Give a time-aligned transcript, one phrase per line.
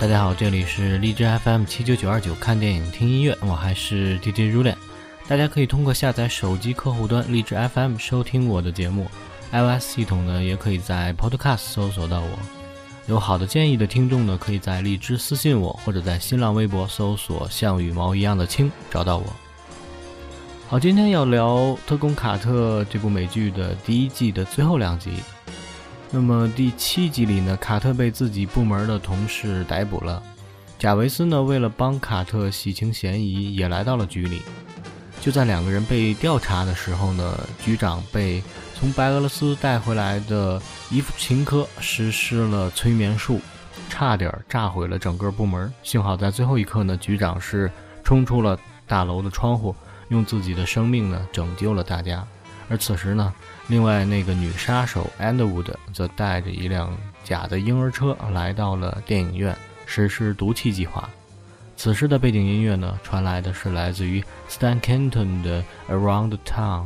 [0.00, 4.74] 大家好，这里是荔枝 FM 七九九二九，看电影听音乐，我还是 DJ Rulen。
[5.28, 9.06] 大家可以通过下载手机客户端荔枝 FM 收听我的节目
[9.52, 12.38] ，iOS 系统呢也可以在 Podcast 搜索到我。
[13.08, 19.26] 有好的建议的听众呢，可以在荔枝私信我，或者在新浪微博搜索“像羽毛一样的青”找到我。
[20.66, 25.10] 好，今天要聊《特工卡特》这部美剧的第一季的最后两集。
[26.12, 30.20] 那么第七集里呢，卡特被自己部门的同事逮捕了。
[30.76, 34.42] 贾维斯呢，为了帮卡特洗清嫌疑，也来到了局里。
[35.20, 38.42] 就在两个人被调查的时候呢，局长被
[38.74, 40.60] 从白俄罗斯带回来的
[40.90, 43.40] 伊夫琴科实施了催眠术，
[43.88, 45.72] 差点炸毁了整个部门。
[45.84, 47.70] 幸好在最后一刻呢，局长是
[48.02, 49.76] 冲出了大楼的窗户，
[50.08, 52.26] 用自己的生命呢拯救了大家。
[52.70, 53.34] 而此时呢，
[53.66, 59.54] 另外那个女杀手 Underwood 则带着一辆假的婴儿车来到了电影院，
[59.86, 61.10] 实施毒气计划。
[61.76, 66.84] 此时的背景音乐呢，传来的是来自于 Stan Kenton 的 Around Town。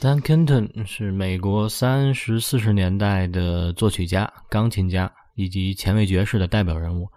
[0.00, 7.08] Stan Kenton 是美国三十四十年代的作曲家、钢琴家以及前卫爵士的代表人物。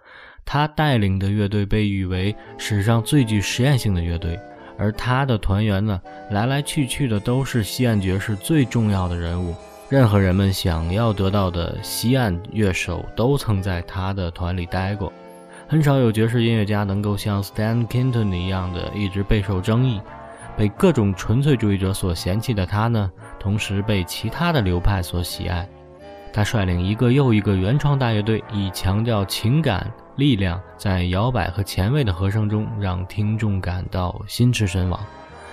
[0.44, 4.36] 他带领的乐队被誉为史上最具实验性的乐队，
[4.76, 6.00] 而他的团员呢，
[6.32, 9.54] 来来去去的都是西岸爵士最重要的人物。
[9.88, 15.12] 任何人们想要得到的西岸乐手，都曾在他的团里待过。
[15.68, 20.00] 很少有爵士音乐家能够像 Stan Kenton 一样的一直备受争议。
[20.56, 25.68] 被各种纯粹主义者所嫌弃的他呢，同时被其他的流派所喜爱。
[26.32, 34.98] 他率领一个又一个原创大乐队，以强调情感力量，在摇摆和前卫的和声中，让听众感到心驰神往。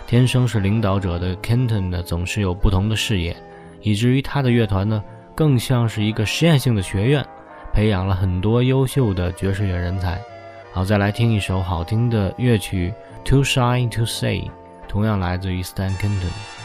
[0.07, 3.35] 天生是领导者的 Kenton 呢，总是有不同的视野，
[3.81, 5.03] 以至于他的乐团呢，
[5.35, 7.25] 更像是一个实验性的学院，
[7.73, 10.19] 培养了很多优秀的爵士乐人才。
[10.71, 12.93] 好，再来听一首好听的乐曲
[13.29, 14.39] 《Too Shy to Say》。
[14.89, 16.58] 同样来自于 Stan Kenton。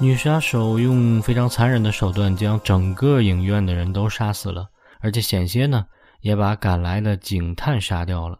[0.00, 4.68] 女杀手用非常残忍的手段将整个影院的人都杀死了，
[5.00, 5.86] 而且险些呢
[6.20, 8.38] 也把赶来的警探杀掉了。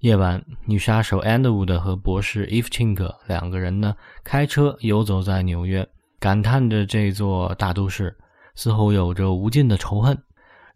[0.00, 3.94] 夜晚，女杀手 Andwood 和博士 e v c h i n k 两个人呢
[4.24, 8.16] 开车游走在纽约，感叹着这座大都市
[8.56, 10.20] 似乎有着无尽的仇恨。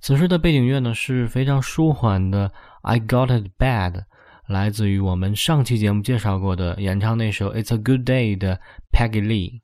[0.00, 4.04] 此时的背景乐呢是非常舒缓的，I Got It Bad，
[4.46, 8.60] 来自于我们上期节目介绍过的演唱那首 It's a Good Day 的
[8.92, 9.60] Peggy Lee。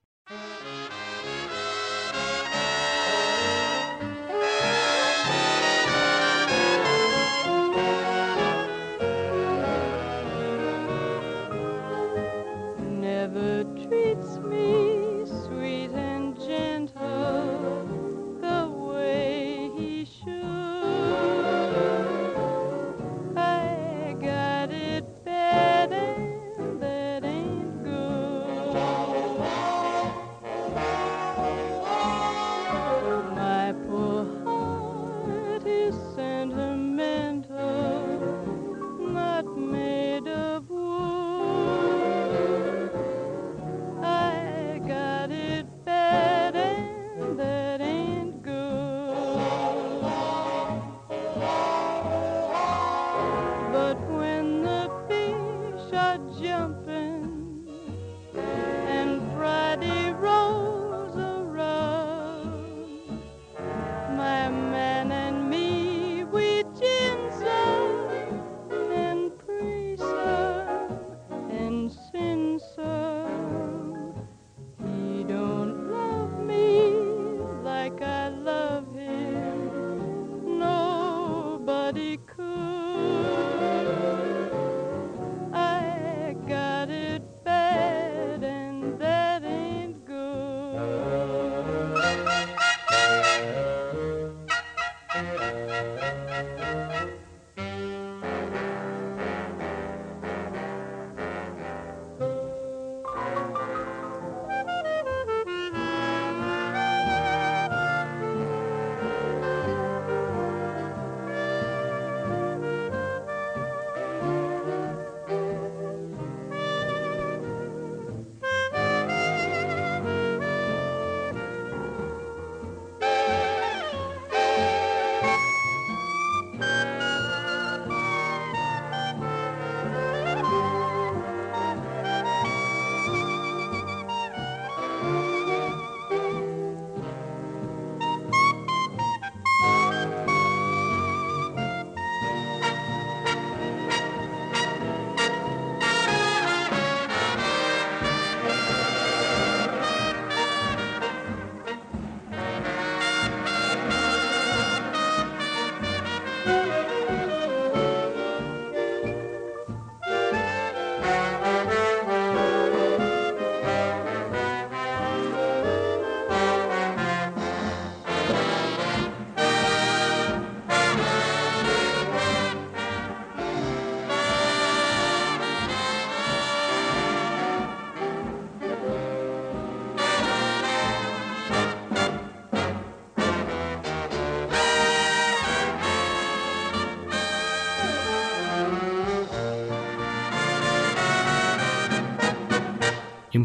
[56.46, 57.15] jumping.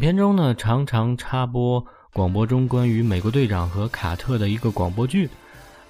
[0.02, 5.30] 片中呢，常常插播广播中关于美国队长和卡特的一个广播剧，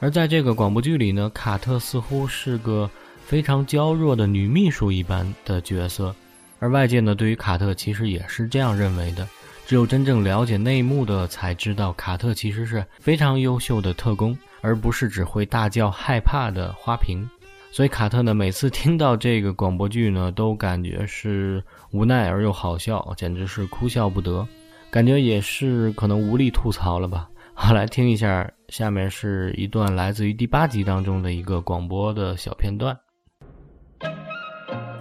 [0.00, 2.90] 而在这个广播剧里呢，卡特似乎是个
[3.25, 6.14] 非常娇弱的女秘书一般的角色，
[6.59, 9.26] 而外界呢，对于卡特其实也是这样认为的，
[9.64, 17.26] 只有真正了解内幕的才知道，卡特其实是非常优秀的特工，而不是只会大叫害怕的花瓶。
[17.75, 24.46] 所以卡特呢，每次听到这个广播剧呢，都感觉是无奈而又好笑，简直是哭笑不得，
[24.90, 27.28] 感觉也是可能无力吐槽了吧。
[27.54, 32.99] 好，来听一下，下面是一段来自于第八集当中的一个广播的小片段。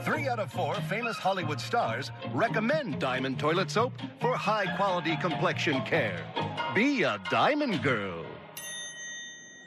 [0.04, 5.82] Three out of four famous Hollywood stars recommend Diamond Toilet Soap for high quality complexion
[5.86, 6.26] care.
[6.76, 8.26] Be a Diamond Girl.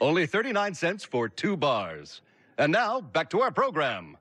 [0.01, 2.21] Only 39 cents for two bars.
[2.59, 4.19] And now, back to our program.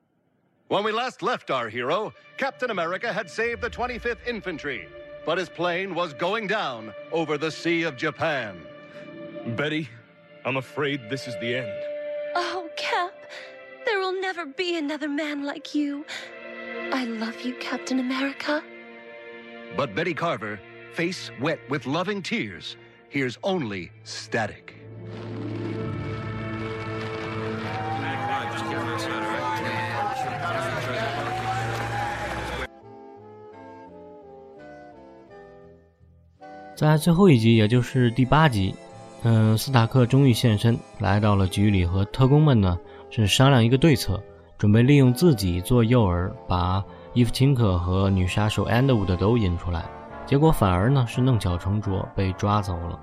[0.68, 4.88] When we last left our hero, Captain America had saved the 25th Infantry,
[5.26, 8.62] but his plane was going down over the Sea of Japan.
[9.56, 9.90] Betty,
[10.46, 11.82] I'm afraid this is the end.
[12.34, 13.12] Oh, Cap,
[13.84, 16.06] there will never be another man like you.
[16.92, 18.64] I love you, Captain America.
[19.76, 20.58] But Betty Carver
[20.94, 22.78] face wet with loving tears,
[23.10, 24.76] hears only static.
[36.74, 38.74] 在最后一集，也就是第八集，
[39.22, 42.76] 嗯，斯塔克终于现身，来到了局里，和特工们呢
[43.10, 44.20] 是商量一个对策，
[44.58, 49.84] 准备利用自己做诱饵，把伊夫钦克和女杀手安德伍德都引出来。
[50.26, 52.98] 结果反而呢是弄巧成拙，被抓走了。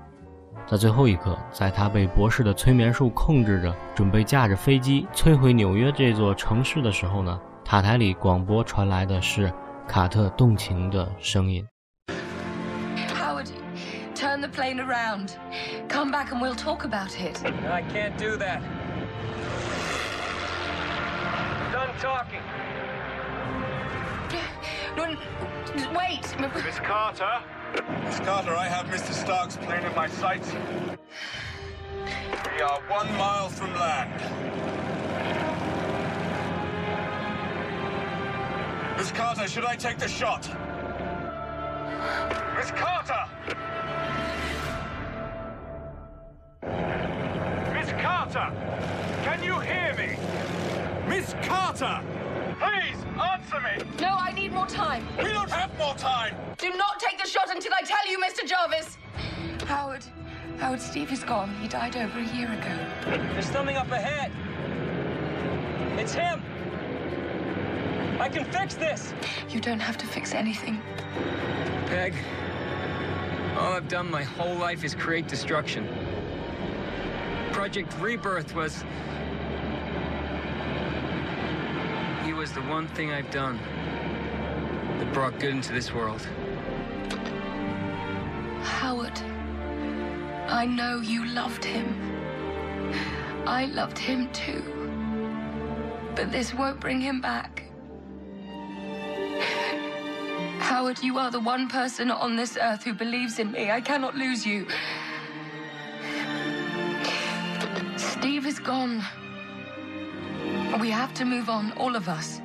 [0.66, 9.50] 在最后一刻，在他被博士的催眠术控制着，准备驾着飞机摧毁纽约这座城市的时候呢，塔台里广播传来的是
[9.88, 11.64] 卡特动情的声音。
[14.42, 15.36] Turn the plane around.
[15.88, 17.42] Come back and we'll talk about it.
[17.44, 18.60] I can't do that.
[21.72, 22.40] Done talking.
[24.94, 25.06] No,
[25.96, 26.20] wait.
[26.38, 27.40] Miss Carter?
[28.04, 29.14] Miss Carter, I have Mr.
[29.14, 30.52] Stark's plane in my sights.
[32.54, 34.20] We are one mile from land.
[38.98, 40.46] Miss Carter, should I take the shot?
[42.58, 43.24] Miss Carter!
[48.32, 48.50] Carter!
[49.22, 50.16] Can you hear me?
[51.06, 52.00] Miss Carter!
[52.58, 53.84] Please, answer me!
[54.00, 55.06] No, I need more time.
[55.18, 56.34] We don't have more time!
[56.56, 58.46] Do not take the shot until I tell you, Mr.
[58.46, 58.96] Jarvis!
[59.66, 60.04] Howard,
[60.58, 61.54] Howard, Steve is gone.
[61.56, 63.20] He died over a year ago.
[63.34, 64.32] There's something up ahead.
[65.98, 66.42] It's him!
[68.18, 69.12] I can fix this!
[69.50, 70.80] You don't have to fix anything.
[71.86, 72.14] Peg,
[73.58, 75.86] all I've done my whole life is create destruction.
[77.62, 78.82] Project Rebirth was...
[82.24, 83.56] He was the one thing I've done
[84.98, 86.26] that brought good into this world.
[88.62, 89.16] Howard,
[90.48, 91.86] I know you loved him.
[93.46, 94.64] I loved him too.
[96.16, 97.62] But this won't bring him back.
[100.58, 103.70] Howard, you are the one person on this earth who believes in me.
[103.70, 104.66] I cannot lose you.
[108.22, 109.02] Steve is gone.
[110.80, 112.40] We have to move on, all of us.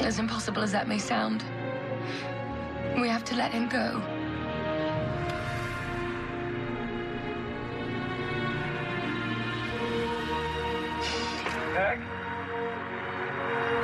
[0.00, 1.44] As impossible as that may sound,
[3.00, 4.00] we have to let him go.
[11.76, 12.00] Heck?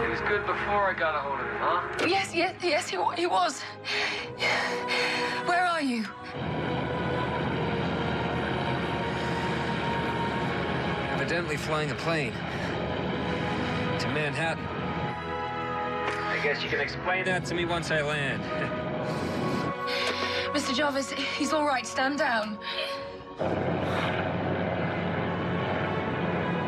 [0.03, 2.07] He was good before I got a hold of him, huh?
[2.09, 3.63] Yes, yes, yes, he, he was.
[5.47, 6.05] Where are you?
[11.37, 14.65] Evidently flying a plane to Manhattan.
[14.65, 18.43] I guess you can explain that to me once I land.
[20.55, 20.75] Mr.
[20.75, 21.87] Jarvis, he's all right.
[21.87, 22.57] Stand down.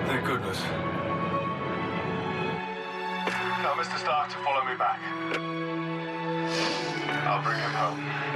[0.06, 0.60] Thank goodness.
[3.62, 3.98] Tell Mr.
[3.98, 5.00] Stark to follow me back.
[7.26, 8.27] I'll bring him home.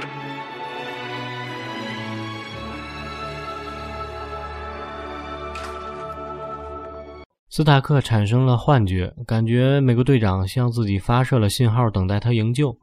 [7.55, 12.75] 斯塔克产生了幻觉，感觉美国队长向自己发射了信号，等待他营救。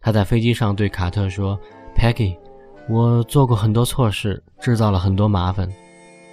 [0.00, 1.58] 他在飞机上对卡特说
[1.96, 2.36] ：“Peggy，
[2.88, 5.68] 我做过很多错事，制造了很多麻烦，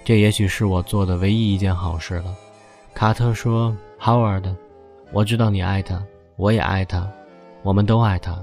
[0.04, 2.32] 这也许是我做的唯一一件好事了。”
[2.94, 4.54] 卡特说：“Howard，
[5.12, 6.00] 我知道你爱他，
[6.36, 7.10] 我也爱他，
[7.64, 8.38] 我们都爱他，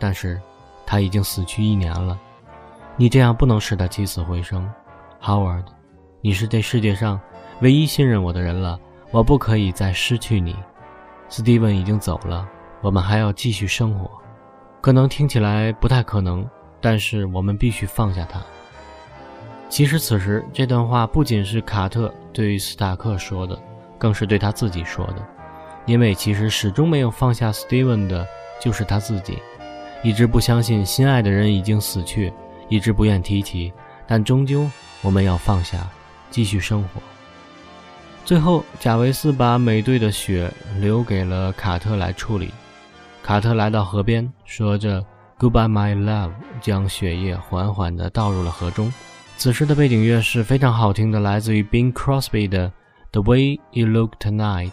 [0.00, 0.40] 但是
[0.84, 2.18] 他已经死去一年了。
[2.96, 4.68] 你这样不能使他起死回生
[5.22, 5.66] ，Howard，
[6.20, 7.20] 你是这世界上……”
[7.60, 8.78] 唯一信任我的人了，
[9.10, 10.54] 我不可以再失去你。
[11.28, 12.46] 斯蒂文已经走了，
[12.82, 14.10] 我们还要继续生活。
[14.82, 16.48] 可能听起来不太可能，
[16.80, 18.40] 但是我们必须放下他。
[19.68, 23.58] 其实此时这段话不仅是卡特对于斯塔克说的，
[23.98, 25.26] 更是对他自己说的，
[25.86, 28.24] 因为其实始终没有放下斯蒂文的
[28.60, 29.38] 就是他自己，
[30.02, 32.32] 一直不相信心爱的人已经死去，
[32.68, 33.72] 一直不愿提起，
[34.06, 34.70] 但终究
[35.02, 35.88] 我们要放下，
[36.30, 37.00] 继续生活。
[38.26, 42.50] 最后，贾维斯把美队的血留给了卡特来处理。
[43.22, 45.00] 卡特来到河边，说着
[45.38, 48.92] “Goodbye, my love”，将血液缓缓地倒入了河中。
[49.36, 52.68] 此时的背景乐是非常好听的，来自于 Bing Crosby 的
[53.12, 54.70] 《The Way You Look Tonight》。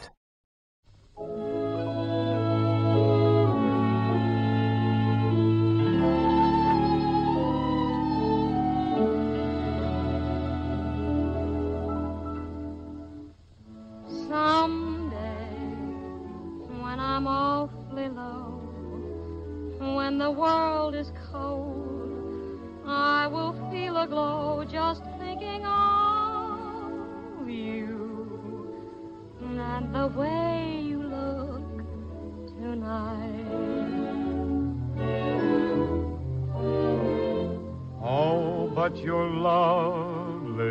[39.03, 40.63] You're lovely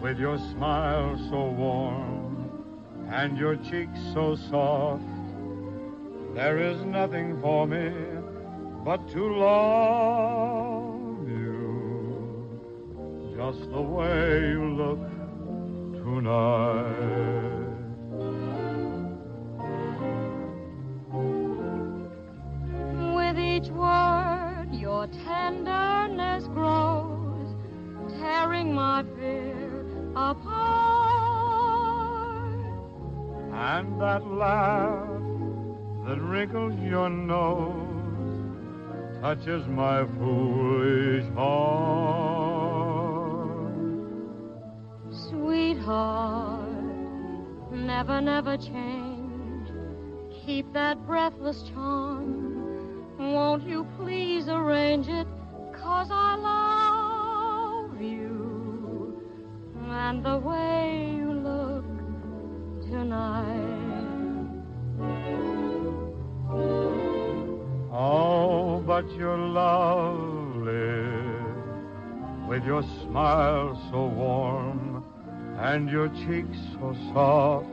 [0.00, 2.50] with your smile so warm
[3.10, 5.02] and your cheeks so soft.
[6.34, 7.92] There is nothing for me
[8.84, 12.48] but to love you
[13.36, 15.06] just the way you look
[16.02, 17.57] tonight.
[25.24, 27.54] Tenderness grows,
[28.18, 30.88] tearing my fear apart.
[33.52, 35.22] And that laugh
[36.06, 37.88] that wrinkles your nose
[39.20, 42.58] touches my foolish heart.
[45.10, 46.68] Sweetheart,
[47.72, 49.68] never, never change.
[50.46, 52.57] Keep that breathless charm.
[53.32, 55.26] Won't you please arrange it?
[55.74, 59.22] Cause I love you
[59.90, 61.84] and the way you look
[62.90, 63.68] tonight.
[67.92, 70.88] Oh, but you're lovely
[72.48, 75.04] with your smile so warm
[75.58, 77.68] and your cheeks so soft.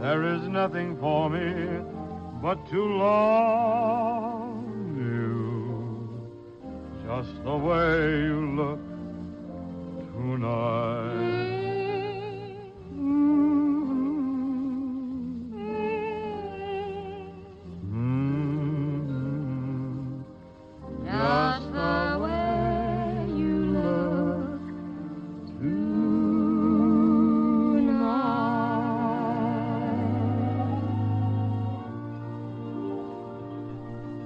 [0.00, 1.84] There is nothing for me
[2.40, 4.27] but to love
[7.22, 8.78] just the way you look
[10.12, 10.77] tonight.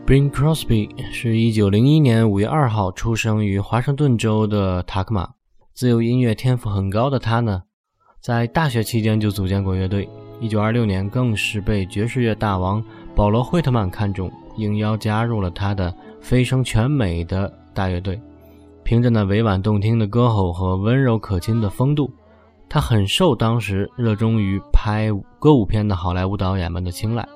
[0.05, 5.29] Bing Crosby 是一九零一年五月二号出生于华盛顿州的塔克马。
[5.73, 7.63] 自由音乐天赋很高的他呢，
[8.21, 10.09] 在大学期间就组建过乐队。
[10.41, 12.83] 一九二六年，更是被爵士乐大王
[13.15, 18.21] 保罗·惠特曼看中，应邀加入了他的飞升全美的大乐队。
[18.83, 22.11] 凭着那委婉动听的歌喉和温柔可亲的风度，
[22.69, 27.27] 他很受当时热衷于拍歌舞片的好莱坞导演们的青睐。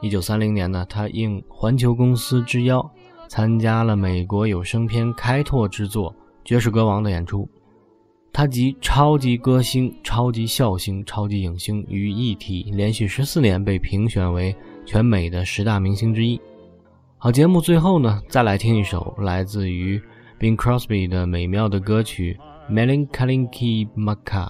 [0.00, 2.88] 一九三零年呢，他应环球公司之邀，
[3.28, 6.12] 参加了美国有声片开拓之作
[6.44, 7.48] 《爵士歌王》的演出。
[8.32, 14.54] 他集超级歌星、超级笑星、超级影星于一体，连续十四年被评选为
[14.86, 16.40] 全美的十大明星之一。
[17.16, 20.00] 好，节目最后呢，再来听一首来自于
[20.38, 22.38] Bing Crosby 的美妙的歌曲
[22.72, 24.46] 《Melancholy Maca》。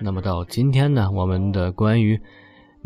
[0.00, 2.18] 那么到今天呢，我们的关于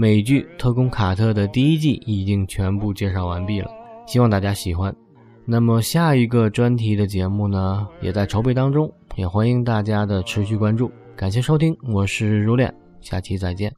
[0.00, 3.70] 美剧《特工卡特》的第一季已经全部介绍完毕了，
[4.06, 4.96] 希望大家喜欢。
[5.44, 10.90] 那么下一个专题的节目呢，也在筹备当中，也欢迎大家的持续关注。
[11.14, 13.70] 感谢收听，我是如恋，下期再见。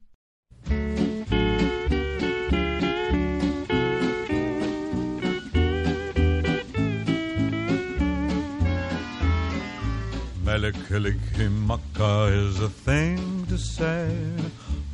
[10.47, 14.07] Melikilikimaka is a thing to say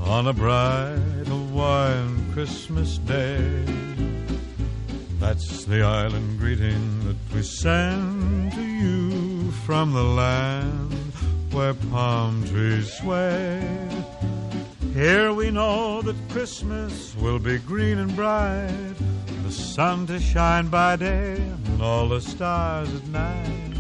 [0.01, 3.65] on a bright Hawaiian Christmas day.
[5.19, 10.93] That's the island greeting that we send to you from the land
[11.53, 13.61] where palm trees sway.
[14.95, 18.95] Here we know that Christmas will be green and bright,
[19.43, 23.75] the sun to shine by day and all the stars at night.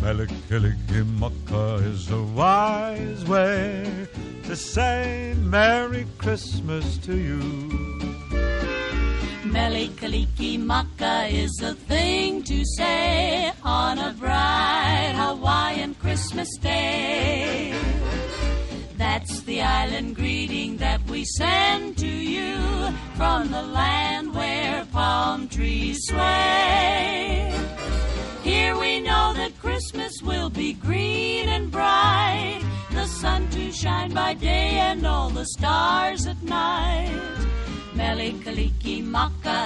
[0.00, 4.08] Melikilikimaka is a wise way
[4.44, 7.38] to say Merry Christmas to you.
[9.44, 17.74] Melikaliki Maka is a thing to say on a bright Hawaiian Christmas day.
[18.96, 22.56] That's the island greeting that we send to you
[23.16, 27.52] from the land where palm trees sway.
[28.42, 32.62] Here we know that Christmas will be green and bright,
[32.94, 37.10] the sun to shine by day and all the stars at night.
[37.94, 39.61] Melikaliki Maka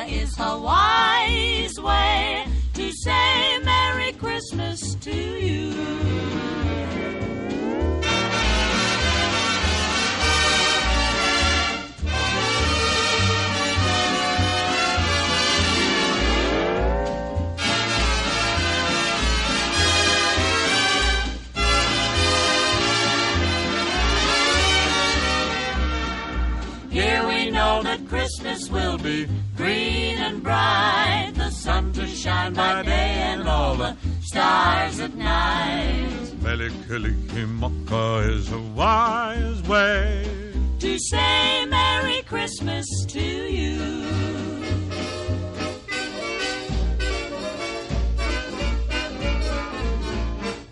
[29.06, 35.14] be green and bright, the sun to shine by day and all the stars at
[35.14, 36.10] night.
[36.46, 40.24] Melikilikimaka is a wise way
[40.80, 44.45] To say Merry Christmas to you.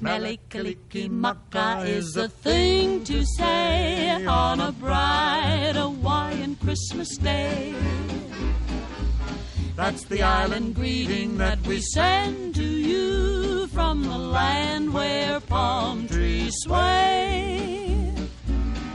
[0.05, 7.75] Melikalikimaka is a thing to say on a bright Hawaiian Christmas day.
[9.77, 16.53] That's the island greeting that we send to you from the land where palm trees
[16.65, 18.13] sway.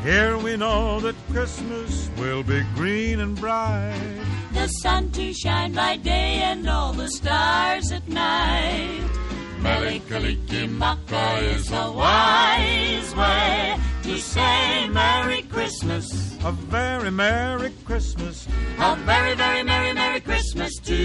[0.03, 4.21] Here we know that Christmas will be green and bright.
[4.53, 9.28] The sun to shine by day and all the stars at night.
[9.61, 16.37] Melikalikimaka is a wise way to say Merry Christmas.
[16.45, 18.47] A very Merry Christmas.
[18.79, 20.95] A very, very Merry, Merry Christmas to